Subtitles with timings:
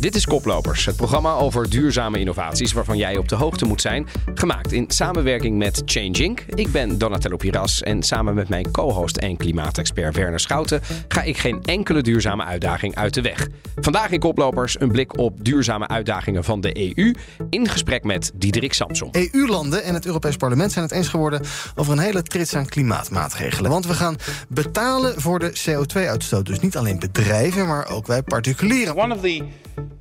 [0.00, 4.06] Dit is Koplopers, het programma over duurzame innovaties waarvan jij op de hoogte moet zijn.
[4.34, 6.40] Gemaakt in samenwerking met Changing.
[6.54, 11.38] Ik ben Donatello Piras en samen met mijn co-host en klimaatexpert Werner Schouten ga ik
[11.38, 13.48] geen enkele duurzame uitdaging uit de weg.
[13.76, 17.14] Vandaag in Koplopers een blik op duurzame uitdagingen van de EU
[17.50, 19.08] in gesprek met Diederik Samson.
[19.12, 21.40] EU-landen en het Europees Parlement zijn het eens geworden
[21.74, 23.70] over een hele trits aan klimaatmaatregelen.
[23.70, 24.16] Want we gaan
[24.48, 26.46] betalen voor de CO2-uitstoot.
[26.46, 28.96] Dus niet alleen bedrijven, maar ook wij particulieren.
[28.96, 29.44] One of the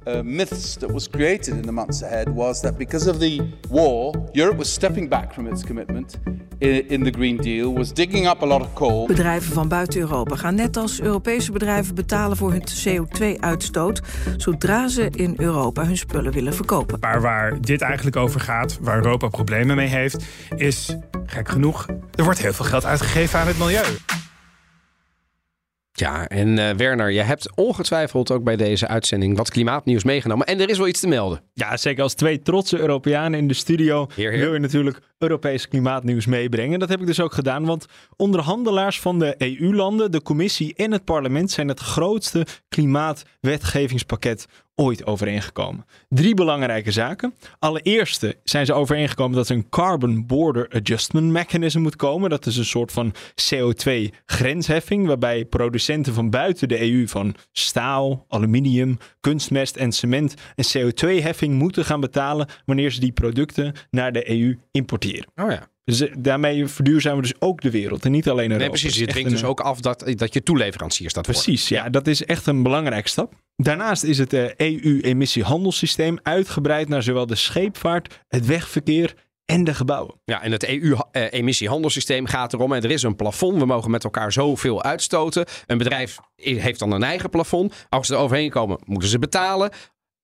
[0.06, 4.14] uh, myths that was created in the months ahead was that because of the war,
[4.32, 6.20] Europe was stepping back from its commitment
[6.60, 9.08] in, in the Green Deal, was digging up a lot of coal.
[9.08, 14.02] Bedrijven van buiten Europa gaan net als Europese bedrijven betalen voor hun CO2-uitstoot
[14.38, 16.98] zodra ze in Europa hun spullen willen verkopen.
[17.00, 22.24] Maar waar dit eigenlijk over gaat, waar Europa problemen mee heeft, is gek genoeg, er
[22.24, 23.84] wordt heel veel geld uitgegeven aan het milieu.
[25.98, 30.48] Ja, en uh, Werner, je hebt ongetwijfeld ook bij deze uitzending wat klimaatnieuws meegenomen.
[30.48, 31.42] En er is wel iets te melden.
[31.54, 34.40] Ja, zeker als twee trotse Europeanen in de studio Heer, heer.
[34.40, 36.80] wil je natuurlijk Europees klimaatnieuws meebrengen.
[36.80, 41.04] Dat heb ik dus ook gedaan, want onderhandelaars van de EU-landen, de commissie en het
[41.04, 45.86] parlement zijn het grootste klimaatwetgevingspakket ooit overeengekomen.
[46.10, 47.34] Drie belangrijke zaken.
[47.60, 52.30] Allereerste zijn ze overeengekomen dat er een Carbon Border Adjustment Mechanism moet komen.
[52.30, 58.98] Dat is een soort van CO2-grensheffing, waarbij producenten van buiten de EU van staal, aluminium,
[59.20, 64.58] kunstmest en cement een CO2-heffing moeten gaan betalen wanneer ze die producten naar de EU
[64.72, 65.32] importeren.
[65.36, 65.74] Oh ja.
[65.86, 68.60] Dus eh, daarmee verduurzamen we dus ook de wereld en niet alleen Europa.
[68.60, 68.96] Nee, precies.
[68.96, 71.24] Het Je dwingt dus ook af dat, dat je toeleveranciers dat.
[71.24, 73.34] Precies, ja, dat is echt een belangrijke stap.
[73.56, 79.14] Daarnaast is het eh, EU-emissiehandelssysteem uitgebreid naar zowel de scheepvaart, het wegverkeer
[79.46, 80.16] en de gebouwen.
[80.24, 82.74] Ja, en het E EU-emissiehandelssysteem gaat erom.
[82.74, 83.60] En er is een plafond.
[83.60, 85.46] We mogen met elkaar zoveel uitstoten.
[85.66, 87.86] Een bedrijf heeft dan een eigen plafond.
[87.90, 89.72] Als ze er overheen komen, moeten ze betalen.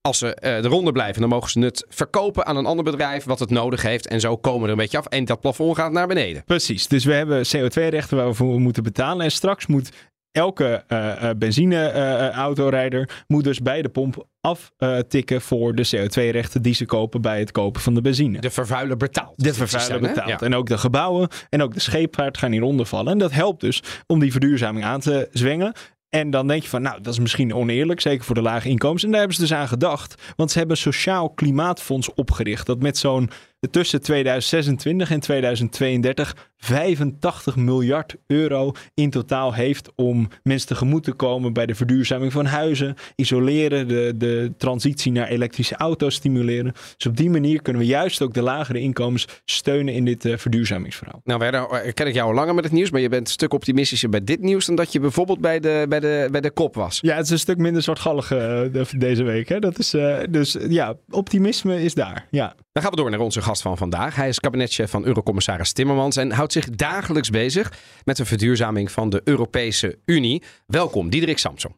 [0.02, 3.40] Als ze eh eronder blijven, dan mogen ze het verkopen aan een ander bedrijf wat
[3.40, 4.08] het nodig heeft.
[4.08, 5.06] En zo komen we er een beetje af.
[5.06, 6.44] En dat plafond gaat naar beneden.
[6.44, 9.26] Precies, dus we hebben CO2-rechten waar we moeten betalen.
[9.26, 9.92] En straks moet
[10.32, 16.86] elke eh, eh, benzine-autorijder moet dus bij de pomp aftikken voor de CO2-rechten die ze
[16.86, 18.40] kopen bij het kopen van de benzine.
[18.40, 19.34] De vervuiler betaalt.
[19.36, 20.30] Dit vervuiler betaalt.
[20.30, 20.40] Ja.
[20.40, 23.12] En ook de gebouwen en ook de scheepvaart gaan hieronder vallen.
[23.12, 25.74] En dat helpt dus om die verduurzaming aan te zwengelen.
[26.12, 29.04] En dan denk je van, nou, dat is misschien oneerlijk, zeker voor de lage inkomens.
[29.04, 30.34] En daar hebben ze dus aan gedacht.
[30.36, 32.66] Want ze hebben een sociaal klimaatfonds opgericht.
[32.66, 33.30] Dat met zo'n
[33.70, 41.54] tussen 2026 en 2032 85 miljard euro in totaal heeft om mensen tegemoet te komen
[41.54, 46.74] bij de verduurzaming van huizen, isoleren, de, de transitie naar elektrische auto's stimuleren.
[46.98, 50.38] Dus op die manier kunnen we juist ook de lagere inkomens steunen in dit eh,
[50.38, 51.22] verduurzamingsverhaal.
[51.24, 52.92] Nou, Werner, eh, ken ik jou al langer met het nieuws.
[52.92, 55.86] Maar je bent een stuk optimistischer bij dit nieuws dan dat je bijvoorbeeld bij de,
[55.90, 57.00] bij de, bij de kop was.
[57.02, 58.38] Ja, het is een stuk minder zwartgallig eh,
[58.72, 59.50] de- deze week.
[59.50, 59.60] Hè?
[59.60, 59.96] Dat is,
[60.30, 62.28] dus ja, optimisme is daar.
[62.32, 62.56] Ja.
[62.72, 64.16] Dan gaan we door naar onze gast van vandaag.
[64.16, 67.74] Hij is kabinetchef van Eurocommissaris Timmermans en houdt zich dagelijks bezig
[68.04, 70.44] met de verduurzaming van de Europese Unie.
[70.66, 71.76] Welkom, Diederik Samson.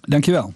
[0.00, 0.52] Dankjewel.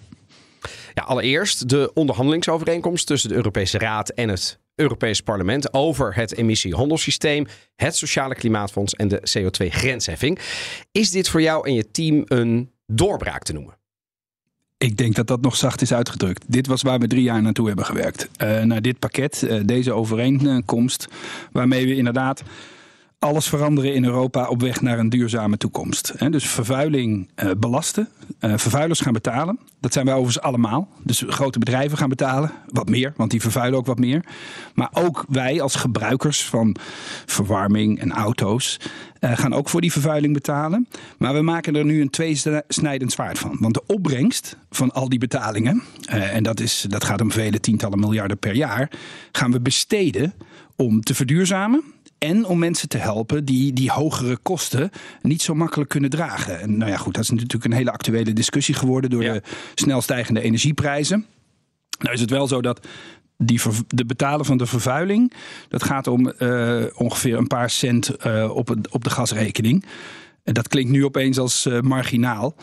[0.93, 7.47] Ja, allereerst de onderhandelingsovereenkomst tussen de Europese Raad en het Europees Parlement over het emissiehandelssysteem,
[7.75, 10.39] het Sociale Klimaatfonds en de CO2-grensheffing.
[10.91, 13.78] Is dit voor jou en je team een doorbraak te noemen?
[14.79, 16.43] Ik denk dat dat nog zacht is uitgedrukt.
[16.47, 18.29] Dit was waar we drie jaar naartoe hebben gewerkt.
[18.35, 21.07] Eh, naar dit pakket, eh, deze overeenkomst,
[21.51, 22.43] waarmee we inderdaad
[23.19, 26.13] alles veranderen in Europa op weg naar een duurzame toekomst.
[26.31, 28.09] Dus vervuiling eh, belasten,
[28.39, 29.59] eh, vervuilers gaan betalen.
[29.79, 30.89] Dat zijn wij overigens allemaal.
[31.03, 34.25] Dus grote bedrijven gaan betalen, wat meer, want die vervuilen ook wat meer.
[34.73, 36.75] Maar ook wij als gebruikers van
[37.25, 38.79] verwarming en auto's
[39.19, 40.87] eh, gaan ook voor die vervuiling betalen.
[41.17, 43.57] Maar we maken er nu een tweesnijdend zwaard van.
[43.59, 47.99] Want de opbrengst van al die betalingen, en dat, is, dat gaat om vele tientallen
[47.99, 48.91] miljarden per jaar,
[49.31, 50.33] gaan we besteden
[50.75, 51.83] om te verduurzamen.
[52.19, 54.89] En om mensen te helpen die die hogere kosten
[55.21, 56.59] niet zo makkelijk kunnen dragen.
[56.59, 59.33] En nou ja, goed, dat is natuurlijk een hele actuele discussie geworden door Ja.
[59.33, 59.41] de
[59.75, 61.25] snel stijgende energieprijzen.
[61.99, 62.87] Nou is het wel zo dat
[63.37, 65.33] die de betalen van de vervuiling,
[65.67, 69.85] dat gaat om eh, ongeveer een paar cent eh, op, het, op de gasrekening.
[70.43, 72.55] En dat klinkt nu opeens als eh, marginaal.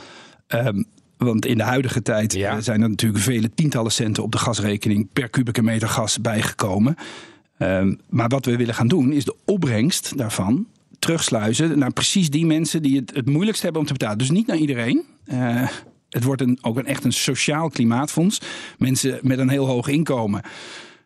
[0.47, 0.82] Ehm,
[1.17, 2.61] want in de huidige tijd Ja.
[2.61, 6.97] zijn er natuurlijk vele tientallen centen op de gasrekening per kubieke meter gas bijgekomen.
[7.58, 10.67] Ehm, maar wat we willen gaan doen is de opbrengst daarvan
[10.99, 14.19] terugsluizen naar precies die mensen die het het moeilijkst hebben om te betalen.
[14.19, 15.05] Dus niet naar iedereen.
[15.32, 15.69] Uh,
[16.11, 18.41] het wordt een, ook een, echt een sociaal klimaatfonds.
[18.79, 20.43] Mensen met een heel hoog inkomen,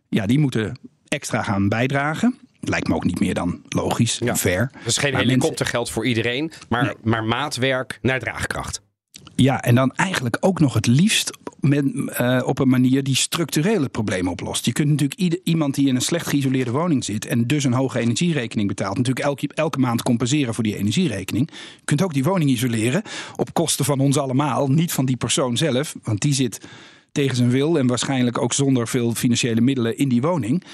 [0.08, 2.38] ja, die moeten extra gaan bijdragen.
[2.60, 4.26] Lijkt me ook niet meer dan logisch Ja.
[4.26, 4.70] en fair.
[4.84, 6.94] Is geen Maar helikoptergeld voor iedereen, maar, Nee.
[7.02, 8.82] maar maatwerk naar draagkracht.
[9.36, 13.88] Ja, en dan eigenlijk ook nog het liefst met, eh, op een manier die structurele
[13.88, 14.64] problemen oplost.
[14.64, 17.72] Je kunt natuurlijk ieder, iemand die in een slecht geïsoleerde woning zit en dus een
[17.72, 21.50] hoge energierekening betaalt, natuurlijk elke, elke maand compenseren voor die energierekening.
[21.52, 23.02] Je kunt ook die woning isoleren
[23.36, 26.60] op kosten van ons allemaal, niet van die persoon zelf, want die zit
[27.12, 30.64] tegen zijn wil en waarschijnlijk ook zonder veel financiële middelen in die woning.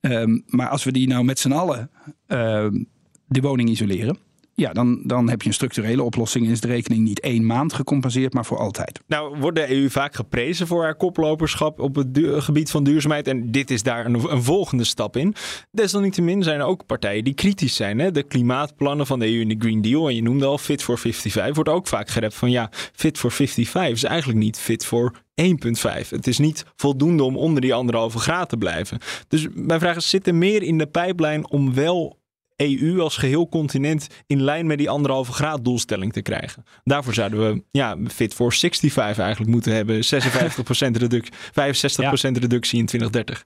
[0.00, 1.90] Ehm, maar als we die nou met z'n allen
[2.26, 2.82] ehm,
[3.26, 4.18] de woning isoleren.
[4.62, 6.46] Ja, dan, dan heb je een structurele oplossing.
[6.46, 9.00] En is de rekening niet één maand gecompenseerd, maar voor altijd.
[9.06, 13.28] Nou, wordt de EU vaak geprezen voor haar koploperschap op het gebied van duurzaamheid.
[13.28, 15.34] En dit is daar een, een volgende stap in.
[15.70, 17.98] Desalniettemin zijn er ook partijen die kritisch zijn.
[17.98, 18.10] Hè?
[18.10, 20.98] De klimaatplannen van de EU in de Green Deal, en je noemde al Fit for
[20.98, 25.12] 55, wordt ook vaak gerept van ja, Fit for 55 is eigenlijk niet Fit for
[25.42, 26.08] 1,5.
[26.08, 28.98] Het is niet voldoende om onder die anderhalve graad te blijven.
[29.28, 32.20] Dus mijn vraag is, zit er meer in de pijplijn om wel
[32.62, 36.64] EU als geheel continent in lijn met die anderhalve graad doelstelling te krijgen.
[36.84, 39.96] Daarvoor zouden we ja, fit for 65 eigenlijk moeten hebben.
[40.04, 43.44] 56% reductie, 65% reductie in 2030.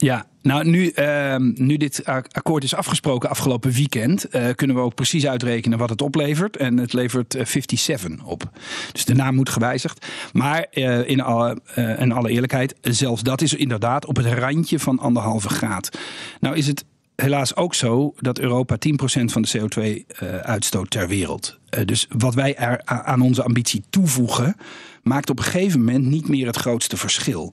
[0.00, 4.82] Ja, nou nu, ehm, nu dit ak- akkoord is afgesproken afgelopen weekend, eh, kunnen we
[4.82, 6.56] ook precies uitrekenen wat het oplevert.
[6.56, 8.50] En het levert eh, 57 op.
[8.92, 10.06] Dus de naam moet gewijzigd.
[10.32, 14.78] Maar eh, in, alle, eh, in alle eerlijkheid, zelfs dat is inderdaad op het randje
[14.78, 15.98] van anderhalve graad.
[16.40, 16.84] Nou is het
[17.22, 21.58] helaas ook zo dat Europa 10% van de CO2-uitstoot ter wereld.
[21.68, 24.56] Eh, dus wat wij er aan onze ambitie toevoegen,
[25.02, 27.52] maakt op een gegeven moment niet meer het grootste verschil.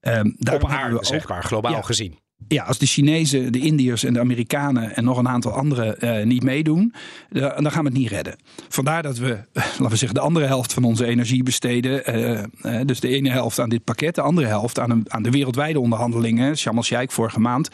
[0.00, 1.82] Ehm, Op aarde, we zeg ook- maar, globaal Ja.
[1.82, 2.18] gezien.
[2.48, 6.24] ja, als de Chinezen, de Indiërs en de Amerikanen en nog een aantal anderen eh,
[6.26, 6.94] niet meedoen,
[7.30, 8.36] da- dan gaan we het niet redden.
[8.68, 12.04] Vandaar dat we, eh, laten we zeggen, de andere helft van onze energie besteden.
[12.06, 12.38] eh,
[12.80, 15.30] eh, dus de ene helft aan dit pakket, de andere helft aan, een, aan de
[15.30, 17.68] wereldwijde onderhandelingen, Sharm el-Sheikh vorige maand,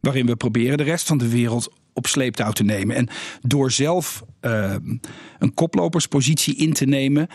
[0.00, 2.96] waarin we proberen de rest van de wereld op sleeptouw te nemen.
[2.96, 3.08] En
[3.42, 4.74] door zelf eh,
[5.38, 7.28] een koploperspositie in te nemen,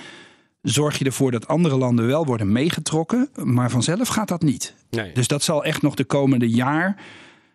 [0.62, 4.74] zorg je ervoor dat andere landen wel worden meegetrokken, maar vanzelf gaat dat niet.
[4.90, 5.12] Nee.
[5.12, 6.96] Dus dat zal echt nog de komende jaar.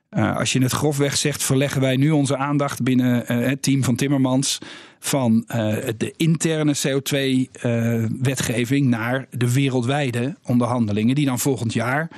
[0.09, 3.85] eh, als je het grofweg zegt, verleggen wij nu onze aandacht binnen eh, het team
[3.85, 4.59] van Timmermans
[4.99, 12.11] van eh, de interne CO2-wetgeving naar de wereldwijde onderhandelingen, die dan volgend jaar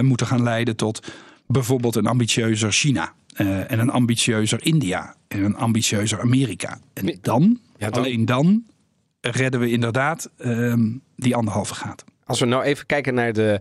[0.00, 1.12] moeten gaan leiden tot
[1.52, 6.78] bijvoorbeeld een ambitieuzer China eh, en een ambitieuzer India en een ambitieuzer Amerika.
[6.92, 8.64] En dan, Ja, dan- alleen dan,
[9.20, 12.04] redden we inderdaad ehm, die anderhalve graad.
[12.24, 13.60] Als we nou even kijken naar de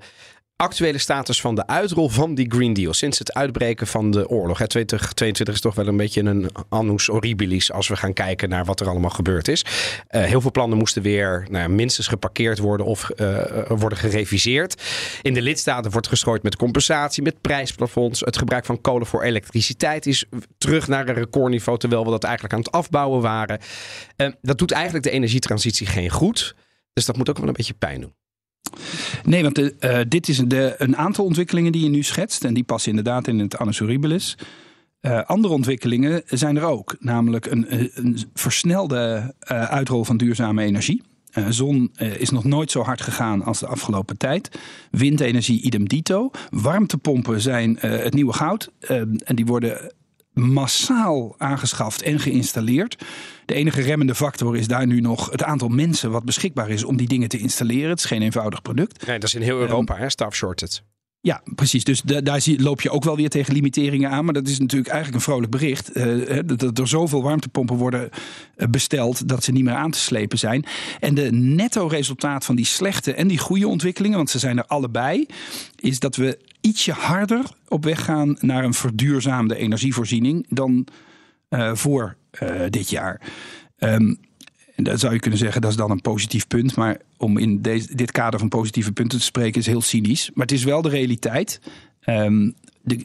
[0.61, 2.93] actuele status van de uitrol van die Green Deal.
[2.93, 4.57] Sinds het uitbreken van de oorlog.
[4.57, 8.65] Hè, 2022 is toch wel een beetje een annus horribilis als we gaan kijken naar
[8.65, 9.65] wat er allemaal gebeurd is.
[10.07, 14.81] Eh, heel veel plannen moesten weer nou, ja, minstens geparkeerd worden of eh, worden gereviseerd.
[15.21, 18.19] In de lidstaten wordt gestrooid met compensatie, met prijsplafonds.
[18.19, 20.25] Het gebruik van kolen voor elektriciteit is
[20.57, 23.59] terug naar een recordniveau, terwijl we dat eigenlijk aan het afbouwen waren.
[24.15, 26.55] Eh, dat doet eigenlijk de energietransitie geen goed.
[26.93, 28.13] Dus dat moet ook wel een beetje pijn doen.
[29.23, 32.43] Nee, want de, eh, dit is de, een aantal ontwikkelingen die je nu schetst.
[32.43, 34.37] En die passen inderdaad in het annus horribilis.
[35.01, 36.95] Eh, andere ontwikkelingen zijn er ook.
[36.99, 41.01] Namelijk een, een- versnelde eh, uitrol van duurzame energie.
[41.31, 44.49] Eh, zon eh, is nog nooit zo hard gegaan als de afgelopen tijd.
[44.91, 46.31] Windenergie idem dito.
[46.49, 48.71] Warmtepompen zijn eh, het nieuwe goud.
[48.79, 49.91] Eh, en die worden
[50.33, 53.03] massaal aangeschaft en geïnstalleerd.
[53.45, 56.97] De enige remmende factor is daar nu nog het aantal mensen wat beschikbaar is om
[56.97, 57.89] die dingen te installeren.
[57.89, 59.07] Het is geen eenvoudig product.
[59.07, 60.79] Nee, dat is in heel Europa, hè, staff shortage.
[61.23, 61.83] Ja, precies.
[61.83, 64.25] Dus da- daar zie, loop je ook wel weer tegen limiteringen aan.
[64.25, 65.91] Maar dat is natuurlijk eigenlijk een vrolijk bericht.
[65.91, 68.09] eh, dat er zoveel warmtepompen worden
[68.55, 70.65] eh, besteld dat ze niet meer aan te slepen zijn.
[70.99, 74.65] En de netto resultaat van die slechte en die goede ontwikkelingen, want ze zijn er
[74.65, 75.25] allebei,
[75.79, 80.87] is dat we ietsje harder op weg gaan naar een verduurzaamde energievoorziening dan
[81.49, 83.21] eh, voor eh, dit jaar.
[83.77, 84.13] Ehm,
[84.75, 86.75] en dat zou je kunnen zeggen, dat is dan een positief punt.
[86.75, 90.31] Maar om in deze, dit kader van positieve punten te spreken is heel cynisch.
[90.33, 91.61] Maar het is wel de realiteit.
[92.01, 92.51] Ehm,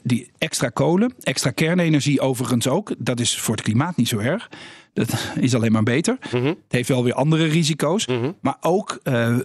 [0.02, 2.94] die extra kolen, extra kernenergie overigens ook.
[2.98, 4.48] Dat is voor het klimaat niet zo erg.
[4.96, 6.16] Dat is alleen maar beter.
[6.30, 8.06] Het heeft wel weer andere risico's.
[8.40, 9.38] Maar ook eh, eh,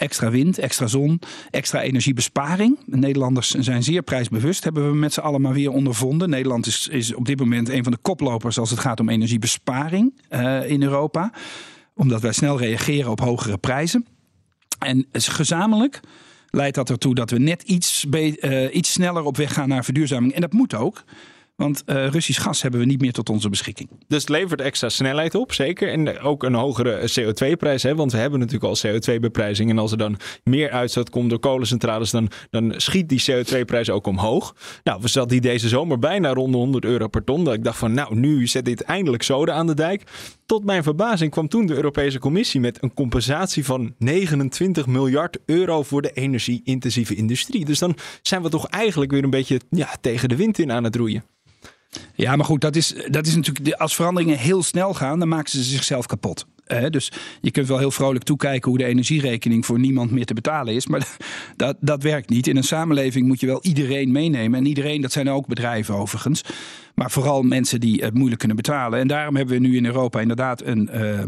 [0.00, 2.78] extra wind, extra zon, extra energiebesparing.
[2.86, 4.64] De Nederlanders zijn zeer prijsbewust.
[4.64, 6.30] Hebben we met z'n allen maar weer ondervonden.
[6.30, 10.20] Nederland is, is op dit moment een van de koplopers als het gaat om energiebesparing
[10.28, 11.32] eh, in Europa.
[11.94, 14.06] Omdat wij snel reageren op hogere prijzen.
[14.78, 16.00] En gezamenlijk
[16.50, 18.06] leidt dat ertoe dat we net iets,
[18.72, 20.32] iets sneller op weg gaan naar verduurzaming.
[20.32, 21.04] En dat moet ook.
[21.58, 23.88] Want uh, Russisch gas hebben we niet meer tot onze beschikking.
[24.08, 25.88] Dus het levert extra snelheid op, zeker.
[25.88, 27.82] En ook een hogere CO2-prijs.
[27.82, 29.70] Want we hebben natuurlijk al CO2-beprijzing.
[29.70, 34.06] En als er dan meer uitstoot komt door kolencentrales, dan, dan schiet die CO2-prijs ook
[34.06, 34.54] omhoog.
[34.84, 37.44] Nou, we zat die deze zomer bijna rond de 100 euro per ton.
[37.44, 40.02] Dat ik dacht van, nou, nu zet dit eindelijk zoden aan de dijk.
[40.46, 45.82] Tot mijn verbazing kwam toen de Europese Commissie met een compensatie van 29 miljard euro
[45.82, 47.64] voor de energie-intensieve industrie.
[47.64, 50.84] Dus dan zijn we toch eigenlijk weer een beetje ja, tegen de wind in aan
[50.84, 51.24] het roeien.
[52.14, 53.74] Ja, maar goed, dat is, dat is natuurlijk.
[53.74, 56.46] Als veranderingen heel snel gaan, dan maken ze zichzelf kapot.
[56.90, 60.74] dus je kunt wel heel vrolijk toekijken hoe de energierekening voor niemand meer te betalen
[60.74, 60.86] is.
[60.86, 61.08] Maar
[61.56, 62.46] dat, dat werkt niet.
[62.46, 64.58] In een samenleving moet je wel iedereen meenemen.
[64.58, 66.42] En iedereen, dat zijn ook bedrijven overigens.
[66.94, 68.98] Maar vooral mensen die het moeilijk kunnen betalen.
[68.98, 70.90] En daarom hebben we nu in Europa inderdaad een.
[70.94, 71.22] Uh,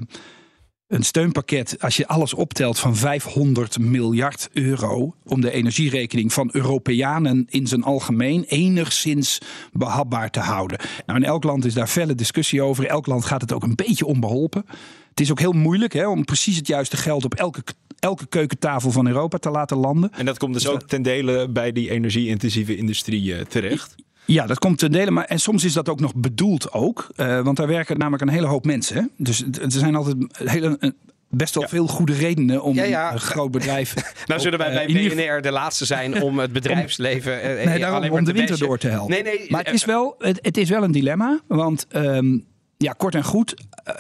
[0.91, 5.15] een steunpakket, als je alles optelt, van 500 miljard euro.
[5.25, 9.39] om de energierekening van Europeanen in zijn algemeen enigszins
[9.73, 10.79] behapbaar te houden.
[11.07, 12.87] Nou, in elk land is daar felle discussie over.
[12.87, 14.65] Elk land gaat het ook een beetje onbeholpen.
[15.11, 17.63] Het is ook heel moeilijk hè, om precies het juiste geld op elke
[17.99, 20.13] elke keukentafel van Europa te laten landen.
[20.13, 23.95] En dat komt dus, dus ook ten dele bij die energie-intensieve industrie uh, terecht?
[24.33, 25.11] Ja, dat komt ten dele.
[25.11, 27.09] Maar, en soms is dat ook nog bedoeld ook.
[27.17, 28.97] Uh, want daar werken namelijk een hele hoop mensen.
[28.97, 29.03] Hè?
[29.17, 30.95] Dus er zijn altijd hele,
[31.31, 33.95] best wel veel goede redenen om een groot bedrijf.
[34.27, 37.33] nou zullen wij bij BNR de laatste zijn om het bedrijfsleven.
[37.33, 39.11] om, eh, nee, daarom, om de winter door te helpen.
[39.11, 41.41] Nee, nee, maar het is, wel, het, het, is wel een dilemma.
[41.47, 42.45] Want um,
[42.77, 43.55] ja, kort en goed,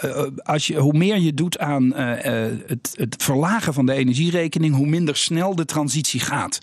[0.04, 2.12] uh, als je, hoe meer je doet aan uh,
[2.66, 6.58] het, het verlagen van de energierekening, hoe minder snel de transitie gaat.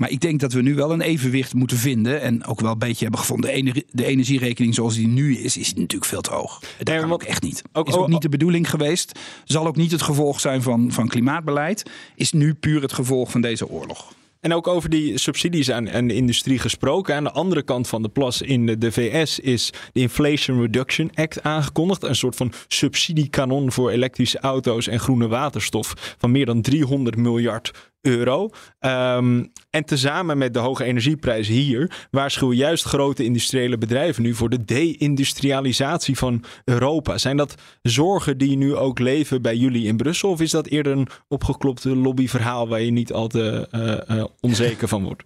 [0.00, 2.20] Maar ik denk dat we nu wel een evenwicht moeten vinden.
[2.20, 3.64] En ook wel een beetje hebben gevonden.
[3.90, 6.60] De, energierekening zoals die nu is, is natuurlijk veel te hoog.
[6.82, 7.62] Dat kan ook echt niet.
[7.72, 9.18] Ook, is ook niet de bedoeling geweest.
[9.44, 11.90] Zal ook niet het gevolg zijn van, van klimaatbeleid.
[12.14, 14.12] Is nu puur het gevolg van deze oorlog.
[14.40, 17.14] En ook over die subsidies aan, aan, de industrie gesproken.
[17.14, 21.10] Aan de andere kant van de plas in de, de, VS is de Inflation Reduction
[21.14, 22.02] Act aangekondigd.
[22.02, 27.72] Een soort van subsidiekanon voor elektrische auto's en groene waterstof van meer dan 300 miljard
[28.00, 28.50] euro.
[28.80, 34.50] Um, en tezamen met de hoge energieprijzen hier waarschuwen juist grote industriële bedrijven nu voor
[34.50, 37.18] de deindustrialisatie van Europa.
[37.18, 40.30] Zijn dat zorgen die nu ook leven bij jullie in Brussel?
[40.30, 43.68] Of is dat eerder een opgeklopte lobbyverhaal waar je niet al te
[44.08, 45.22] uh, uh, onzeker van wordt?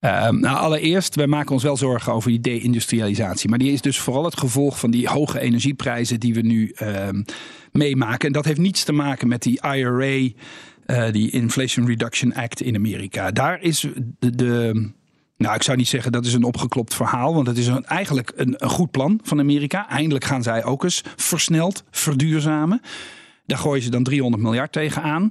[0.00, 3.48] Uh, nou, allereerst, wij maken ons wel zorgen over die deindustrialisatie.
[3.48, 7.08] Maar die is dus vooral het gevolg van die hoge energieprijzen die we nu uh,
[7.72, 8.26] meemaken.
[8.26, 10.28] En dat heeft niets te maken met die IRA
[10.86, 13.30] uh, die Inflation Reduction Act in Amerika.
[13.30, 13.86] Daar is
[14.18, 14.90] de, de,
[15.36, 17.34] Nou, ik zou niet zeggen dat is een opgeklopt verhaal.
[17.34, 19.88] Want het is een, eigenlijk een, een goed plan van Amerika.
[19.88, 22.80] Eindelijk gaan zij ook eens versneld verduurzamen.
[23.46, 25.30] Daar gooien ze dan 300 miljard tegenaan.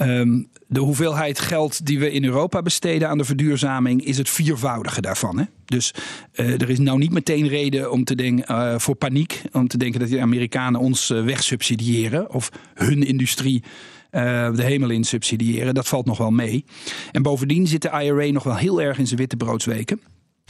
[0.00, 5.00] Um, de hoeveelheid geld die we in Europa besteden aan de verduurzaming is het viervoudige
[5.00, 5.38] daarvan.
[5.38, 5.44] Hè?
[5.64, 5.94] Dus
[6.34, 9.42] uh, er is nou niet meteen reden om te denken uh, voor paniek.
[9.52, 13.62] Om te denken dat de Amerikanen ons uh, wegsubsidiëren of hun industrie
[14.54, 15.74] de hemel in subsidiëren.
[15.74, 16.64] Dat valt nog wel mee.
[17.12, 20.00] En bovendien zit de IRA nog wel heel erg in zijn witte broodsweken.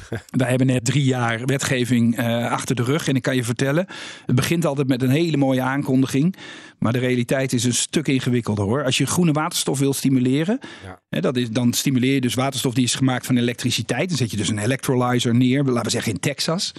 [0.41, 3.09] Wij hebben net drie jaar wetgeving uh, achter de rug.
[3.09, 3.87] En ik kan je vertellen,
[4.27, 6.37] het begint altijd met een hele mooie aankondiging.
[6.79, 8.85] Maar de realiteit is een stuk ingewikkelder hoor.
[8.85, 11.01] Als je groene waterstof wil stimuleren, ja.
[11.09, 14.09] hè, dat is, dan stimuleer je dus waterstof die is gemaakt van elektriciteit.
[14.09, 16.73] Dan zet je dus een electrolyzer neer, laten we zeggen in Texas.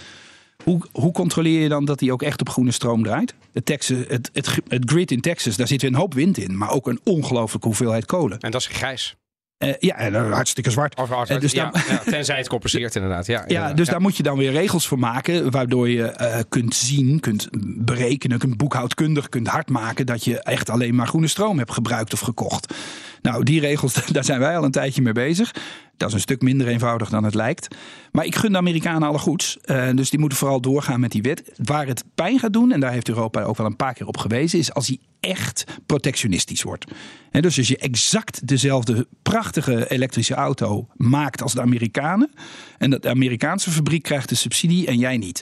[0.65, 3.33] Hoe, hoe controleer je dan dat die ook echt op groene stroom draait?
[3.51, 6.71] De Texas, het, het, het grid in Texas, daar zit een hoop wind in, maar
[6.71, 8.39] ook een ongelooflijke hoeveelheid kolen.
[8.39, 9.15] En dat is grijs.
[9.59, 10.95] Uh, ja, hartstikke zwart.
[10.95, 13.25] Of, of, uh, dus ja, ja, tenzij het compenseert inderdaad.
[13.25, 15.51] Ja, ja dus daar moet je dan weer regels voor maken...
[15.51, 17.47] waardoor je uh, kunt zien, kunt
[17.85, 18.39] berekenen...
[18.39, 20.05] kunt boekhoudkundig kunt hard maken...
[20.05, 22.73] dat je echt alleen maar groene stroom hebt gebruikt of gekocht.
[23.21, 25.51] Nou, die regels, daar zijn wij al een tijdje mee bezig.
[25.97, 27.75] Dat is een stuk minder eenvoudig dan het lijkt.
[28.11, 29.57] Maar ik gun de Amerikanen alle goeds.
[29.65, 31.51] Uh, dus die moeten vooral doorgaan met die wet.
[31.63, 34.17] Waar het pijn gaat doen, en daar heeft Europa ook wel een paar keer op
[34.17, 36.85] gewezen, is als hij echt protectionistisch wordt.
[37.31, 42.31] En dus als je exact dezelfde prachtige elektrische auto maakt als de Amerikanen.
[42.77, 45.41] En dat de Amerikaanse fabriek krijgt de subsidie en jij niet.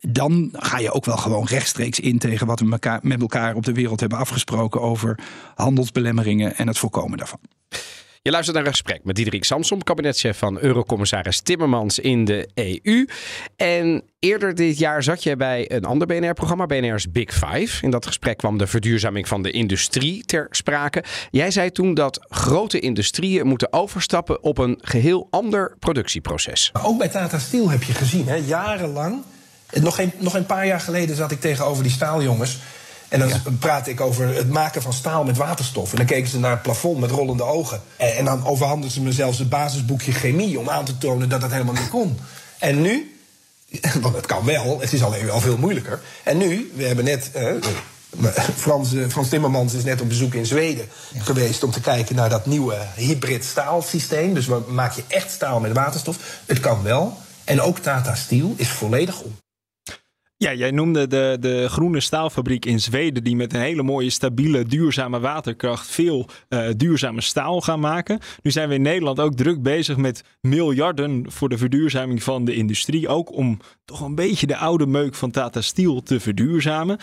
[0.00, 3.72] Dan ga je ook wel gewoon rechtstreeks in tegen wat we met elkaar op de
[3.72, 5.18] wereld hebben afgesproken over
[5.54, 7.40] handelsbelemmeringen en het voorkomen daarvan.
[8.24, 13.06] Je luistert naar een gesprek met Diederik Samsom, kabinetchef van Eurocommissaris Timmermans in de EU.
[13.56, 17.84] En eerder dit jaar zat je bij een ander BNR-programma, BNR's Big Five.
[17.84, 21.04] In dat gesprek kwam de verduurzaming van de industrie ter sprake.
[21.30, 26.70] Jij zei toen dat grote industrieën moeten overstappen op een geheel ander productieproces.
[26.82, 29.22] Ook bij Tata Steel heb je gezien, hè, jarenlang.
[29.80, 32.58] Nog een, nog een paar jaar geleden zat ik tegenover die staaljongens.
[33.12, 35.90] En dan praat ik over het maken van staal met waterstof.
[35.90, 37.80] En dan keken ze naar het plafond met rollende ogen.
[37.96, 41.40] En, en dan overhandelden ze me zelfs het basisboekje chemie om aan te tonen dat
[41.40, 42.18] dat helemaal niet kon.
[42.58, 43.16] En nu,
[44.00, 46.00] want het kan wel, het is alleen wel veel moeilijker.
[46.22, 47.30] En nu, we hebben net.
[47.32, 47.44] eh,
[48.56, 50.88] Frans, eh, Frans Timmermans is net op bezoek in Zweden
[51.18, 54.34] geweest om te kijken naar dat nieuwe hybrid staalsysteem.
[54.34, 56.16] Dus maak je echt staal met waterstof.
[56.46, 57.16] Het kan wel.
[57.44, 59.41] En ook Tata Steel is volledig om.
[60.42, 64.64] Ja, jij noemde de, de groene staalfabriek in Zweden, die met een hele mooie, stabiele,
[64.64, 68.18] duurzame waterkracht veel eh, duurzame staal gaan maken.
[68.42, 72.54] Nu zijn we in Nederland ook druk bezig met miljarden voor de verduurzaming van de
[72.54, 73.08] industrie.
[73.08, 76.98] Ook om toch een beetje de oude meuk van Tata Steel te verduurzamen.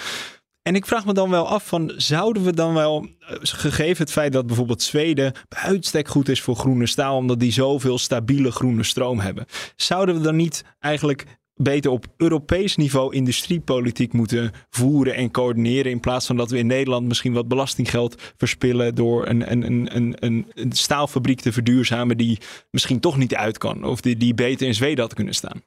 [0.62, 4.12] En ik vraag me dan wel af van, zouden we dan wel, eh, gegeven het
[4.12, 8.52] feit dat bijvoorbeeld Zweden bij uitstek goed is voor groene staal, omdat die zoveel stabiele
[8.52, 11.26] groene stroom hebben, zouden we dan niet eigenlijk
[11.62, 15.92] beter op Europees niveau industriepolitiek moeten voeren en coördineren.
[15.92, 19.96] In plaats van dat we in Nederland misschien wat belastinggeld verspillen door een, een, een,
[20.20, 22.40] een, een, staalfabriek te verduurzamen die
[22.72, 23.84] misschien toch niet uit kan.
[23.84, 25.62] Of die, die beter in Zweden had kunnen staan.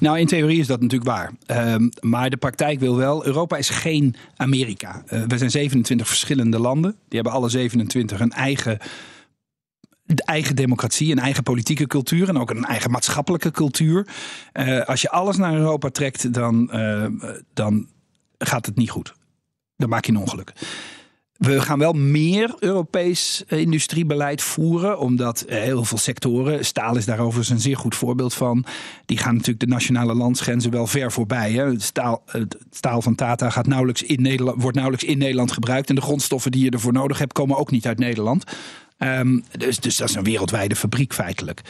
[0.00, 1.32] Nou, in theorie is dat natuurlijk waar.
[1.46, 3.26] Ehm, maar de praktijk wil wel.
[3.26, 5.02] Europa is geen Amerika.
[5.06, 6.90] Eh, we zijn 27 verschillende landen.
[6.90, 8.78] Die hebben alle 27 een eigen,
[10.06, 14.06] de eigen democratie, een eigen politieke cultuur en ook een eigen maatschappelijke cultuur.
[14.52, 17.06] Eh, als je alles naar Europa trekt, dan, eh,
[17.54, 17.88] dan
[18.38, 19.14] gaat het niet goed.
[19.76, 20.52] Dan maak je een ongeluk.
[21.36, 27.18] We gaan wel meer Europees eh, industriebeleid voeren, omdat heel veel sectoren, staal is daar
[27.18, 28.64] overigens een zeer goed voorbeeld van,
[29.06, 31.52] die gaan natuurlijk de nationale landsgrenzen wel ver voorbij.
[31.52, 31.64] Hè.
[31.64, 32.24] Het, staal,
[32.70, 36.50] staal van Tata gaat nauwelijks in Nederland, wordt nauwelijks in Nederland gebruikt en de grondstoffen
[36.50, 38.44] die je ervoor nodig hebt komen ook niet uit Nederland.
[38.98, 41.60] Um, dus, dus dat is een wereldwijde fabriek feitelijk.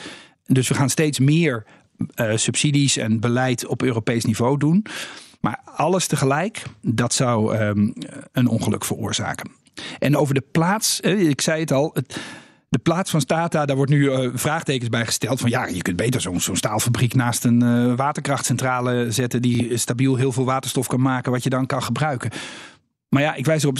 [0.46, 1.64] Dus we gaan steeds meer
[2.20, 4.86] uh, subsidies en beleid op Europees niveau doen.
[5.40, 7.94] Maar alles tegelijk, dat zou um,
[8.32, 9.50] een ongeluk veroorzaken.
[9.98, 11.90] En over de plaats, ik zei het al.
[11.94, 12.20] Het,
[12.68, 15.40] de plaats van Stata, daar wordt nu uh, vraagtekens bij gesteld.
[15.40, 19.42] Van ja, je kunt beter zo'n staalfabriek naast een waterkrachtcentrale zetten.
[19.42, 22.30] die stabiel heel veel waterstof kan maken, wat je dan kan gebruiken.
[23.08, 23.78] Maar ja, ik wijs erop.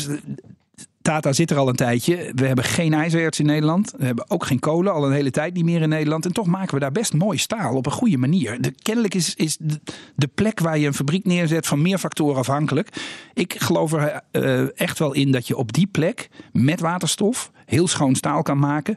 [1.06, 2.32] Tata zit er al een tijdje.
[2.34, 3.94] We hebben geen ijzererts in Nederland.
[3.98, 6.24] We hebben ook geen kolen, al een hele tijd niet meer in Nederland.
[6.24, 8.60] En toch maken we daar best mooi staal op een goede manier.
[8.60, 9.56] De, kennelijk is, is
[10.14, 12.88] de, plek waar je een fabriek neerzet van meer factoren afhankelijk.
[13.34, 17.88] Ik geloof er uh, echt wel in dat je op die plek met waterstof heel
[17.88, 18.96] schoon staal kan maken.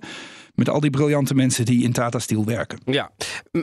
[0.60, 2.80] Met al die briljante mensen die in Tata Steel werken.
[2.86, 3.12] Ja.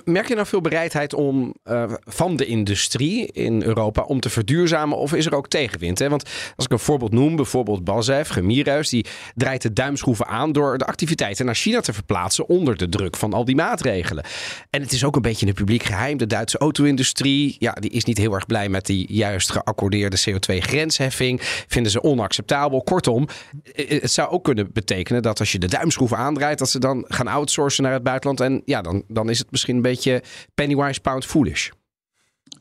[0.04, 4.98] Merk je nou veel bereidheid om, uh, van de industrie in Europa om te verduurzamen?
[4.98, 5.98] Of is er ook tegenwind?
[5.98, 6.08] Hè?
[6.08, 6.22] Want
[6.56, 10.86] als ik een voorbeeld noem, bijvoorbeeld Balzef, Gemirhuis, die draait de duimschroeven aan door de
[10.86, 14.24] activiteiten naar China te verplaatsen onder de druk van al die maatregelen.
[14.70, 16.16] En het is ook een beetje een publiek geheim.
[16.16, 21.40] De Duitse auto-industrie, ja, die is niet heel erg blij met die juist geaccordeerde CO2-grensheffing.
[21.66, 22.82] Vinden ze onacceptabel.
[22.82, 23.28] Kortom,
[23.72, 27.26] het zou ook kunnen betekenen dat als je de duimschroeven aandraait, dat ze dan gaan
[27.26, 28.40] outsourcen naar het buitenland.
[28.40, 30.22] En ja, dan, dan is het misschien een beetje
[30.54, 31.70] pennywise pound foolish.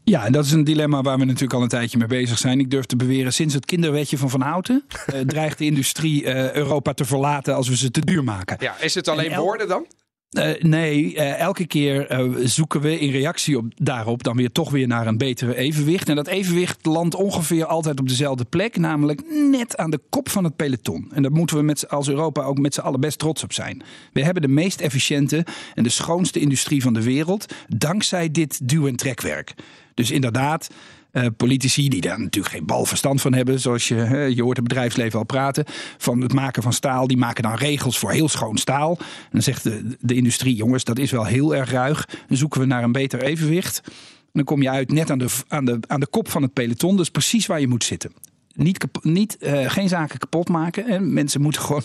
[0.03, 2.59] Ja, en dat is een dilemma waar we natuurlijk al een tijdje mee bezig zijn.
[2.59, 6.53] Ik durf te beweren, sinds het kinderwetje van Van Houten uh, dreigt de industrie uh,
[6.53, 8.57] Europa te verlaten als we ze te duur maken.
[8.59, 9.85] Ja, is het alleen woorden dan?
[10.31, 14.71] Uh, nee, uh, elke keer uh, zoeken we in reactie op, daarop dan weer toch
[14.71, 16.09] weer naar een betere evenwicht.
[16.09, 20.43] En dat evenwicht landt ongeveer altijd op dezelfde plek, namelijk net aan de kop van
[20.43, 21.11] het peloton.
[21.13, 23.83] En daar moeten we met, als Europa ook met z'n allen best trots op zijn.
[24.13, 28.88] We hebben de meest efficiënte en de schoonste industrie van de wereld, dankzij dit duw-
[28.88, 29.53] en trekwerk.
[29.93, 30.69] Dus inderdaad,
[31.15, 34.67] uh, politici die daar natuurlijk geen bal verstand van hebben, zoals je, je hoort het
[34.67, 35.65] bedrijfsleven al praten,
[35.97, 38.97] van het maken van staal, die maken dan regels voor heel schoon staal.
[38.99, 42.08] En dan zegt de, de industrie, jongens, dat is wel heel erg ruig.
[42.28, 43.82] Dan zoeken we naar een beter evenwicht.
[43.86, 46.54] En dan kom je uit net aan de, aan de, aan de kop van het
[46.54, 48.13] peloton, dus precies waar je moet zitten.
[48.54, 50.86] Niet, niet uh, geen zaken kapot maken.
[50.86, 50.99] Hè.
[50.99, 51.84] Mensen moeten gewoon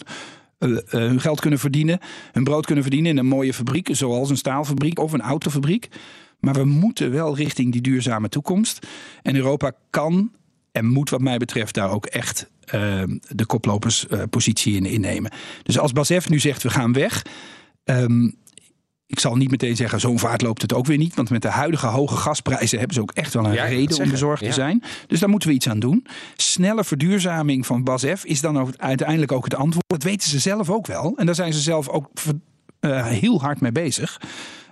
[0.58, 1.98] uh, hun geld kunnen verdienen,
[2.32, 5.88] hun brood kunnen verdienen in een mooie fabriek, zoals een staalfabriek of een autofabriek.
[6.40, 8.86] Maar we moeten wel richting die duurzame toekomst.
[9.22, 10.32] En Europa kan
[10.72, 15.30] en moet wat mij betreft daar ook echt uh, de koploperspositie uh, in innemen.
[15.62, 17.22] Dus als Basef nu zegt we gaan weg.
[17.84, 18.38] Um,
[19.10, 21.14] ik zal niet meteen zeggen, zo'n vaart loopt het ook weer niet.
[21.14, 24.10] Want met de huidige hoge gasprijzen hebben ze ook echt wel een ja, reden om
[24.10, 24.48] bezorgd ja.
[24.48, 24.82] te zijn.
[25.06, 26.06] Dus daar moeten we iets aan doen.
[26.36, 29.84] Snelle verduurzaming van BASF is dan ook uiteindelijk ook het antwoord.
[29.86, 31.12] Dat weten ze zelf ook wel.
[31.16, 32.10] En daar zijn ze zelf ook
[32.80, 34.20] uh, heel hard mee bezig.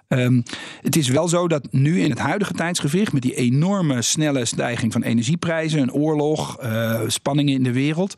[0.09, 0.43] Um,
[0.83, 4.93] het is wel zo dat nu in het huidige tijdsgewicht, met die enorme snelle stijging
[4.93, 8.15] van energieprijzen, een oorlog, uh, spanningen in de wereld,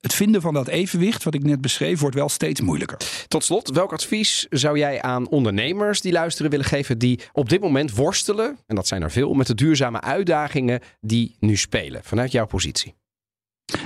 [0.00, 2.98] het vinden van dat evenwicht, wat ik net beschreef, wordt wel steeds moeilijker.
[3.28, 7.60] Tot slot, welk advies zou jij aan ondernemers die luisteren willen geven die op dit
[7.60, 12.32] moment worstelen, en dat zijn er veel, met de duurzame uitdagingen die nu spelen, vanuit
[12.32, 12.94] jouw positie?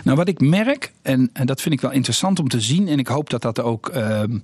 [0.04, 2.98] Nou, wat ik merk, en, en dat vind ik wel interessant om te zien, en
[2.98, 4.42] ik hoop dat dat ook, ehm, laten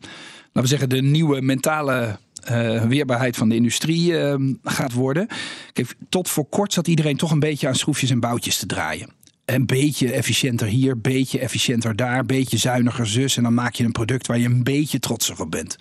[0.52, 2.18] we zeggen, de nieuwe mentale
[2.50, 5.26] uh, weerbaarheid van de industrie uh, gaat worden.
[5.72, 9.08] Kijk, tot voor kort zat iedereen toch een beetje aan schroefjes en boutjes te draaien.
[9.44, 13.36] Een beetje efficiënter hier, beetje efficiënter daar, beetje zuiniger zus.
[13.36, 15.76] En dan maak je een product waar je een beetje trotser op bent.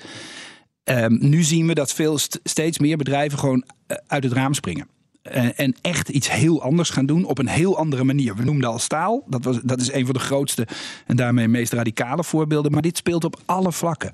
[0.84, 4.88] Um, nu zien we dat veel steeds meer bedrijven gewoon uh, uit het raam springen.
[5.24, 8.36] Uh, en echt iets heel anders gaan doen op een heel andere manier.
[8.36, 9.24] We noemden al staal.
[9.28, 10.68] Dat, was, dat is een van de grootste
[11.06, 12.72] en daarmee meest radicale voorbeelden.
[12.72, 14.12] Maar dit speelt op alle vlakken.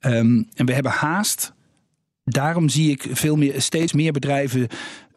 [0.00, 1.52] Um, en we hebben haast
[2.24, 4.68] daarom zie ik veel meer, steeds meer bedrijven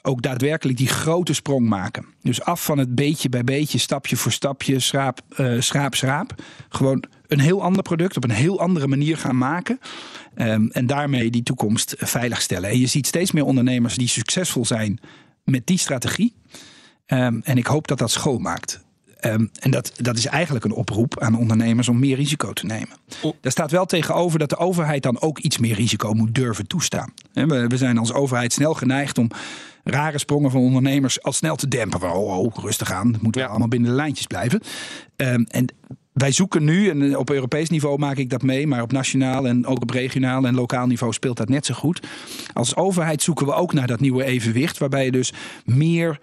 [0.02, 2.06] ook daadwerkelijk die grote sprong maken.
[2.22, 6.44] Dus af van het beetje bij beetje, stapje voor stapje, schraap, uh, schraap, schraap.
[6.70, 9.80] Gewoon een heel ander product op een heel andere manier gaan maken.
[10.36, 12.70] Um, en daarmee die toekomst veiligstellen.
[12.70, 15.00] En je ziet steeds meer ondernemers die succesvol zijn
[15.44, 16.34] met die strategie.
[17.08, 18.86] Um, en ik hoop dat dat schoonmaakt.
[19.34, 22.98] Um, en dat, dat is eigenlijk een oproep aan ondernemers om meer risico te nemen.
[23.42, 27.14] Daar staat wel tegenover dat de overheid dan ook iets meer risico moet durven toestaan.
[27.34, 29.30] We, we zijn als overheid snel geneigd om
[29.84, 32.02] rare sprongen van ondernemers al snel te dempen.
[32.02, 33.46] Oh, oh rustig aan, het moet ja.
[33.46, 34.62] allemaal binnen de lijntjes blijven.
[35.16, 35.66] Um, en
[36.14, 39.66] wij zoeken nu, en op Europees niveau maak ik dat mee, maar op nationaal en
[39.66, 42.08] ook op regionaal en lokaal niveau speelt dat net zo goed.
[42.54, 45.34] Als overheid zoeken we ook naar dat nieuwe evenwicht, waarbij je dus
[45.66, 46.20] meer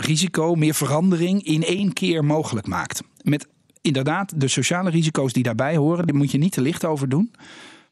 [0.00, 3.02] risico, meer verandering in één keer mogelijk maakt.
[3.22, 3.46] Met
[3.80, 7.30] inderdaad de sociale risico's die daarbij horen, daar moet je niet te licht over doen.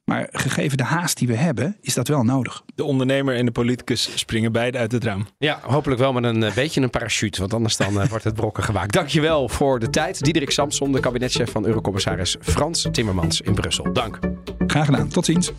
[0.04, 2.62] Maar gegeven de haast die we hebben, is dat wel nodig.
[2.74, 5.26] De ondernemer en de politicus springen beide uit het raam.
[5.38, 8.34] Ja, hopelijk wel met een uh, beetje een parachute, want anders dan uh, wordt het
[8.34, 8.92] brokken gemaakt.
[8.92, 10.24] Dankjewel voor de tijd.
[10.24, 13.92] Diederik Samson, de kabinetchef van Eurocommissaris Frans Timmermans in Brussel.
[13.92, 14.18] Dank.
[14.66, 15.08] Graag gedaan.
[15.08, 15.52] Tot ziens.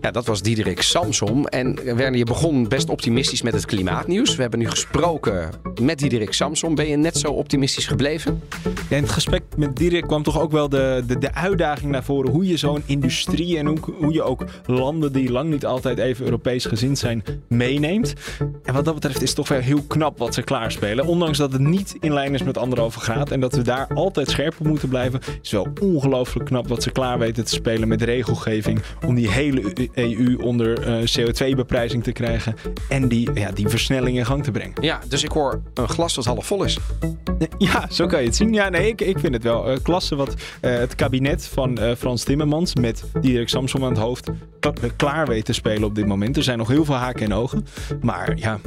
[0.00, 1.46] Ja, dat was Diederik Samsom.
[1.46, 4.36] En Werner, je begon best optimistisch met het klimaatnieuws.
[4.36, 6.74] We hebben nu gesproken met Diederik Samsom.
[6.74, 8.42] Ben je net zo optimistisch gebleven?
[8.88, 12.30] In het gesprek met Diederik kwam toch ook wel de, de, de uitdaging naar voren.
[12.30, 16.24] Hoe je zo'n industrie en hoe, hoe je ook landen die lang niet altijd even
[16.24, 18.12] Europees gezind zijn, meeneemt.
[18.64, 21.06] En wat dat betreft is het toch wel heel knap wat ze klaarspelen.
[21.06, 24.30] Ondanks dat het niet in lijn is met anderhalve graad en dat we daar altijd
[24.30, 28.02] scherp op moeten blijven, is wel ongelooflijk knap wat ze klaar weten te spelen met
[28.02, 29.63] regelgeving om die hele
[29.94, 32.54] EU onder uh, CO2-beprijzing te krijgen
[32.88, 34.74] en die, ja, die versnelling in gang te brengen.
[34.80, 36.78] Ja, dus ik hoor een glas dat half vol is.
[37.58, 38.52] Ja, zo kan je het zien.
[38.52, 39.70] Ja, nee, ik, ik vind het wel.
[39.70, 44.30] Uh, klasse wat uh, het kabinet van Frans Timmermans met Dirk Samsom aan het hoofd
[44.96, 46.36] klaar weet te spelen op dit moment.
[46.36, 47.66] Er zijn nog heel veel haken en ogen.
[48.00, 48.60] Maar ja,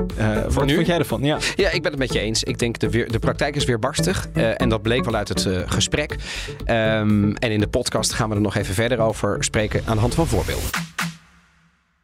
[0.49, 0.73] wat nu?
[0.73, 1.23] vond jij ervan?
[1.23, 1.38] Ja.
[1.55, 2.43] ja, ik ben het met je eens.
[2.43, 4.27] Ik denk de, weer, de praktijk is weer barstig.
[4.33, 6.15] en dat bleek wel uit het gesprek.
[6.65, 10.01] Um, en in de podcast gaan we er nog even verder over spreken aan de
[10.01, 10.87] hand van voorbeelden.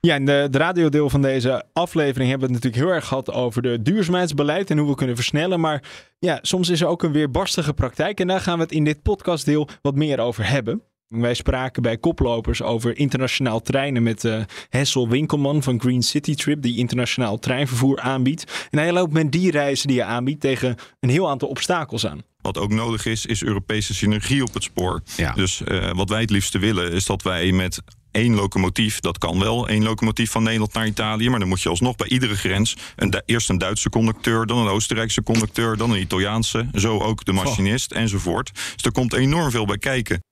[0.08, 3.32] Ja, in de, de radiodeel van deze aflevering hebben we het natuurlijk heel erg gehad
[3.32, 5.60] over de duurzaamheidsbeleid en hoe we kunnen versnellen.
[5.60, 5.84] Maar
[6.20, 9.02] ja, soms is er ook een weerbarstige praktijk en daar gaan we het in dit
[9.02, 10.82] podcastdeel wat meer over hebben.
[11.08, 16.62] Wij spraken bij koplopers over internationaal treinen met uh, Hessel Winkelman van Green City Trip,
[16.62, 18.68] die internationaal treinvervoer aanbiedt.
[18.70, 22.22] En hij loopt met die reizen die hij aanbiedt tegen een heel aantal obstakels aan.
[22.42, 25.02] Wat ook nodig is, is Europese synergie op het spoor.
[25.16, 25.32] Ja.
[25.34, 27.82] Dus uh, wat wij het liefste willen, is dat wij met
[28.13, 31.30] één locomotief, dat kan wel, één locomotief van Nederland naar Italië.
[31.30, 34.67] Maar dan moet je alsnog bij iedere grens een, eerst een Duitse conducteur, dan een
[34.67, 37.97] Oostenrijkse conducteur, dan een Italiaanse, zo ook de machinist oh.
[37.97, 38.52] enzovoort.
[38.54, 40.23] Dus er komt enorm veel bij kijken.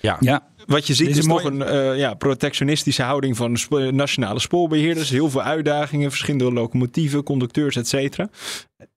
[0.00, 0.16] Ja.
[0.20, 0.46] ja.
[0.68, 3.58] Wat je ziet is, is toch een uh, ja, protectionistische houding van
[3.90, 5.10] nationale spoorbeheerders.
[5.10, 8.28] Heel veel uitdagingen, verschillende locomotieven, conducteurs, et cetera.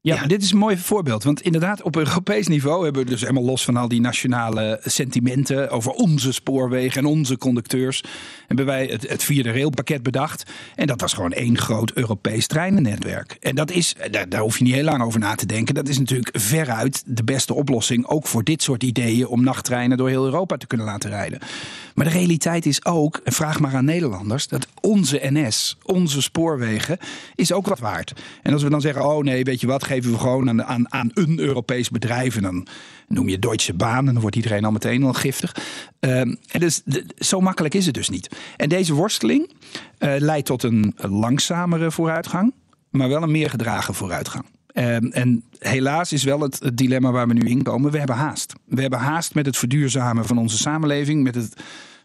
[0.02, 1.24] Ja, ja, dit is een mooi voorbeeld.
[1.24, 5.70] Want inderdaad, op Europees niveau hebben we dus helemaal los van al die nationale sentimenten
[5.70, 8.04] over onze spoorwegen en onze conducteurs,
[8.48, 10.52] hebben wij het, het vierde railpakket bedacht.
[10.76, 13.38] En dat was gewoon één groot Europees treinennetwerk.
[13.40, 15.76] En dat is, daar, daar hoef je niet heel lang over na te denken.
[15.76, 20.10] Dat is natuurlijk veruit de beste oplossing, ook voor dit soort ideeën, om nachttreinen door
[20.10, 21.40] heel Europa te kunnen laten rijden.
[21.96, 26.98] Maar de realiteit is ook, en vraag maar aan Nederlanders, dat onze NS, onze spoorwegen,
[27.36, 28.14] is ook wat waard.
[28.42, 30.94] En als we dan zeggen, oh nee, weet je wat, geven we gewoon aan, aan,
[30.94, 32.36] aan een Europees bedrijf.
[32.36, 32.68] En dan
[33.08, 35.56] noem je Deutsche Bahn en dan wordt iedereen al meteen al giftig.
[36.00, 36.82] Um, en dus,
[37.18, 38.30] zo makkelijk is het dus niet.
[38.58, 39.50] En deze worsteling
[40.00, 42.54] uh, leidt tot een langzamere vooruitgang,
[42.90, 44.46] maar wel een meer gedragen vooruitgang.
[44.74, 47.92] Um, en helaas is wel het, dilemma waar we nu in komen.
[47.92, 48.54] We hebben haast.
[48.66, 51.54] We hebben haast met het verduurzamen van onze samenleving, met het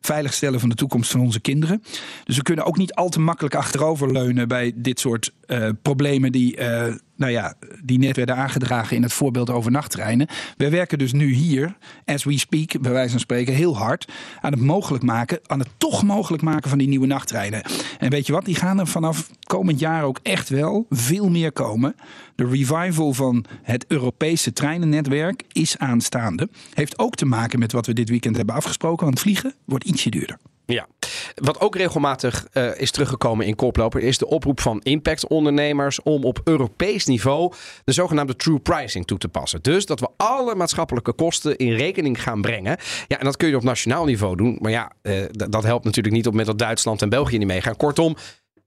[0.01, 1.83] veiligstellen van de toekomst van onze kinderen.
[2.25, 6.61] Dus we kunnen ook niet al te makkelijk achteroverleunen bij dit soort uh, problemen die,
[6.61, 10.27] uh, nou ja, die net werden aangedragen in het voorbeeld over nachttreinen.
[10.57, 14.53] We werken dus nu hier, as we speak, bij wijze van spreken, heel hard aan
[14.53, 17.63] het mogelijk maken, aan het toch mogelijk maken van die nieuwe nachttreinen.
[17.99, 21.53] En weet je wat, die gaan er vanaf komend jaar ook echt wel veel meer
[21.53, 21.95] komen.
[22.35, 26.49] De revival van het Europese treinennetwerk is aanstaande.
[26.75, 30.11] Heeft ook te maken met wat we dit weekend hebben afgesproken, want vliegen wordt ietsje
[30.11, 30.39] duurder.
[30.67, 30.87] Ja,
[31.35, 36.41] wat ook regelmatig uh, is teruggekomen in koploper is de oproep van impactondernemers om op
[36.45, 37.53] Europees niveau
[37.85, 39.63] de zogenaamde true pricing toe te passen.
[39.63, 42.77] Dus dat we alle maatschappelijke kosten in rekening gaan brengen.
[43.09, 44.59] Ja, en dat kun je op nationaal niveau doen.
[44.61, 47.77] Maar ja, uh, dat helpt natuurlijk niet op met dat Duitsland en België niet meegaan.
[47.77, 48.17] Kortom,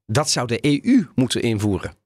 [0.06, 1.99] dat zou de EU moeten invoeren.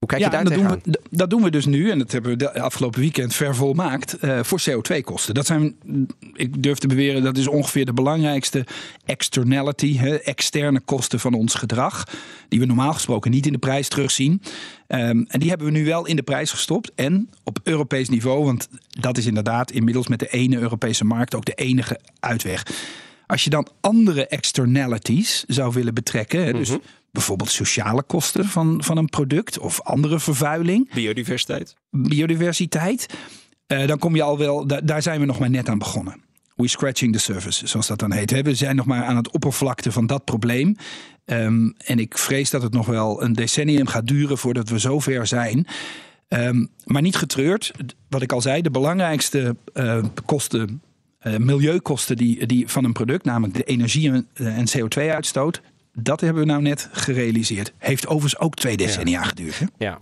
[0.00, 0.80] Hoe kijk je daar dat tegenaan?
[0.82, 3.54] doen, we, dat doen we dus nu, en dat hebben we de afgelopen weekend ver
[3.54, 5.34] volmaakt, uh, voor CO2-kosten.
[5.34, 5.76] Dat zijn,
[6.34, 8.66] ik durf te beweren, dat is ongeveer de belangrijkste
[9.04, 12.04] externality, hè, externe kosten van ons gedrag,
[12.48, 14.42] die we normaal gesproken niet in de prijs terugzien.
[14.88, 18.44] Um, en die hebben we nu wel in de prijs gestopt en op Europees niveau,
[18.44, 22.66] want dat is inderdaad inmiddels met de ene Europese markt ook de enige uitweg.
[23.26, 26.80] Als je dan andere externalities zou willen betrekken, mm -hmm.
[27.12, 30.94] Bijvoorbeeld sociale kosten van, van een product of andere vervuiling.
[30.94, 31.74] Biodiversiteit.
[31.90, 33.06] Biodiversiteit.
[33.66, 36.22] Uh, dan kom je al wel, da daar zijn we nog maar net aan begonnen.
[36.56, 38.42] We scratching the surface, zoals dat dan heet.
[38.42, 40.76] We zijn nog maar aan het oppervlakte van dat probleem.
[41.24, 45.26] Um, en ik vrees dat het nog wel een decennium gaat duren voordat we zover
[45.26, 45.66] zijn.
[46.28, 47.72] Um, maar niet getreurd.
[48.08, 50.82] Wat ik al zei, de belangrijkste uh, kosten,
[51.22, 55.60] uh, milieukosten die, die van een product, namelijk de energie- en CO2-uitstoot,
[56.02, 57.72] dat hebben we nou net gerealiseerd.
[57.78, 59.26] Heeft overigens ook twee decennia ja.
[59.26, 59.58] geduurd.
[59.58, 59.66] Hè?
[59.78, 59.98] Ja.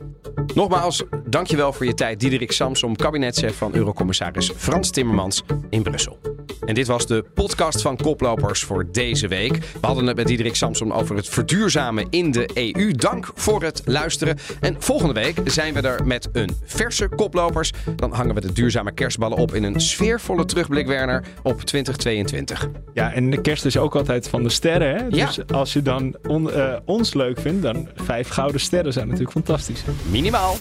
[0.55, 6.38] Nogmaals, dankjewel voor je tijd, Diederik Samsom, kabinetchef van Eurocommissaris Frans Timmermans in Brussel.
[6.65, 9.53] En dit was de podcast van Koplopers voor deze week.
[9.53, 12.93] We hadden het met Diederik Samsom over het verduurzamen in de EU.
[12.93, 14.39] Dank voor het luisteren.
[14.61, 17.73] En volgende week zijn we er met een verse Koplopers.
[17.97, 22.69] Dan hangen we de duurzame kerstballen op in een sfeervolle terugblik, Werner, op 2022.
[22.95, 24.97] Ja, en de kerst is ook altijd van de sterren.
[24.97, 25.09] Hè?
[25.09, 25.45] Dus ja.
[25.55, 29.83] als je dan on, uh, ons leuk vindt, dan vijf gouden sterren zijn natuurlijk fantastisch.
[30.11, 30.57] Minimaal.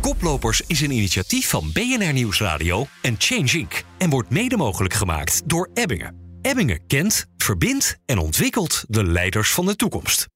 [0.00, 3.84] Koplopers is een initiatief van BNR Nieuwsradio en Change Inc.
[3.98, 6.38] en wordt mede mogelijk gemaakt door Ebbingen.
[6.42, 10.26] Ebbingen kent, verbindt en ontwikkelt de leiders van de toekomst.